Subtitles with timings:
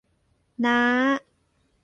[0.65, 0.79] น้า